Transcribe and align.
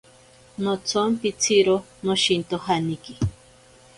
Notsompitziro 0.63 1.75
noshintojaniki. 2.05 3.13